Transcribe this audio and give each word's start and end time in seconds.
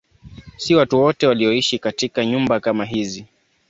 Si 0.57 0.75
watu 0.75 0.99
wote 1.01 1.27
walioishi 1.27 1.79
katika 1.79 2.25
nyumba 2.25 2.59
kama 2.59 2.85
hizi. 2.85 3.25